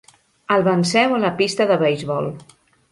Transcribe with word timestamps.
El 0.55 0.65
venceu 0.69 1.13
a 1.19 1.21
la 1.27 1.33
pista 1.43 1.69
de 1.75 1.81
beisbol. 1.87 2.33